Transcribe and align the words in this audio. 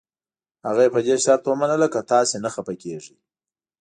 هغه 0.67 0.81
یې 0.85 0.93
په 0.95 0.99
دې 1.05 1.15
شرط 1.23 1.43
ومنله 1.45 1.87
که 1.93 1.99
تاسي 2.11 2.37
نه 2.43 2.49
خفه 2.53 2.73
کېږئ. 2.83 3.15